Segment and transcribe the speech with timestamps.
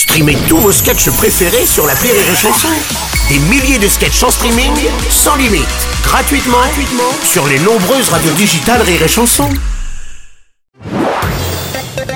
[0.00, 2.68] Streamez tous vos sketchs préférés sur la Rire et Chanson.
[3.28, 4.72] Des milliers de sketchs en streaming,
[5.10, 5.68] sans limite,
[6.02, 9.50] gratuitement, gratuitement sur les nombreuses radios digitales Rire et Chanson.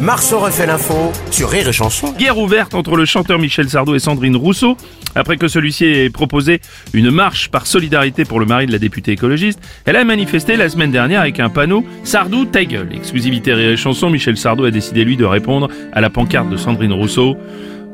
[0.00, 2.14] Marceau refait l'info sur Rire et Chanson.
[2.18, 4.78] Guerre ouverte entre le chanteur Michel Sardou et Sandrine Rousseau,
[5.14, 6.60] après que celui-ci ait proposé
[6.94, 9.60] une marche par solidarité pour le mari de la députée écologiste.
[9.84, 12.88] Elle a manifesté la semaine dernière avec un panneau Sardou ta gueule.
[12.94, 16.56] Exclusivité Rire et Chanson, Michel Sardou a décidé lui de répondre à la pancarte de
[16.56, 17.36] Sandrine Rousseau.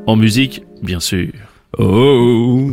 [0.07, 1.29] En musique, bien sûr.
[1.79, 2.69] Oh,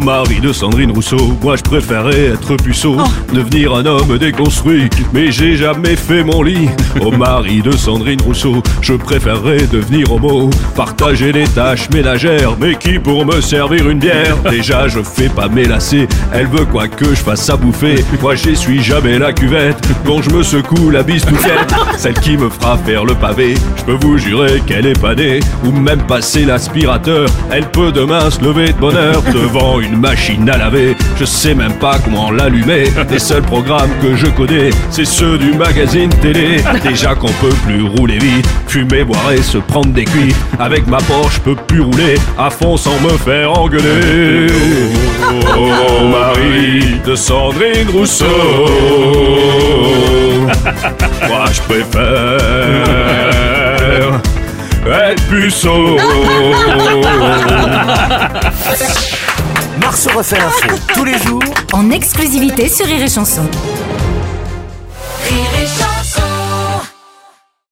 [0.00, 2.96] mari de Sandrine Rousseau, moi je préférais être puceau,
[3.34, 6.68] devenir un homme déconstruit, mais j'ai jamais fait mon lit.
[7.00, 13.00] Oh, mari de Sandrine Rousseau, je préférerais devenir homo, partager les tâches ménagères, mais qui
[13.00, 14.36] pour me servir une bière?
[14.48, 18.36] Déjà je fais pas mes lacets, elle veut quoi que je fasse à bouffer, moi
[18.36, 23.04] j'essuie jamais la cuvette, quand je me secoue la bistoufette, celle qui me fera faire
[23.04, 27.90] le pavé, je peux vous jurer qu'elle est panée, ou même passer l'aspirateur, elle peut
[27.90, 30.96] demain se lever de bonheur devant une machine à laver.
[31.18, 32.84] Je sais même pas comment l'allumer.
[33.10, 36.56] Les seuls programmes que je connais, c'est ceux du magazine télé.
[36.82, 40.34] Déjà qu'on peut plus rouler vite, fumer, boire et se prendre des cuits.
[40.58, 44.48] Avec ma Porsche, je peux plus rouler à fond sans me faire engueuler.
[45.56, 48.26] Oh, Marie de Sandrine Rousseau.
[51.28, 52.69] Moi, je préfère
[59.80, 61.42] Marceau refait l'info tous les jours
[61.72, 63.42] en exclusivité sur Rire et Chanson.